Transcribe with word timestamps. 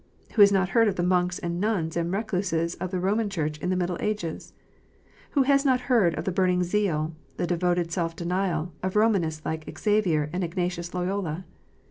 Who 0.33 0.41
has 0.41 0.51
not 0.51 0.69
heard 0.69 0.87
of 0.87 0.95
the 0.95 1.03
monks 1.03 1.37
and 1.37 1.61
nuns 1.61 1.95
and 1.95 2.11
recluses 2.11 2.73
of 2.73 2.89
the 2.89 2.99
Romish 2.99 3.35
Church 3.35 3.59
in 3.59 3.69
the 3.69 3.75
middle 3.75 3.97
ages? 3.99 4.51
Who 5.37 5.43
has 5.43 5.63
not 5.63 5.81
heard 5.81 6.15
of 6.15 6.25
the 6.25 6.31
burning 6.31 6.63
zeal, 6.63 7.13
the 7.37 7.45
devoted 7.45 7.91
self 7.91 8.15
denial, 8.15 8.73
of 8.81 8.95
Romanists 8.95 9.45
like 9.45 9.69
Xavier 9.77 10.31
and 10.33 10.43
Ignatius 10.43 10.95
Loyola? 10.95 11.45